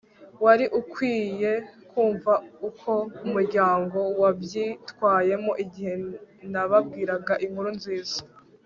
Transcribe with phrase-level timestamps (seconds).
[0.43, 1.51] wari ukwiye
[1.89, 2.33] kumva
[2.69, 2.91] uko
[3.25, 5.95] umuryango wabyitwayemo igihe
[6.53, 8.19] nababwiraga inkuru nziza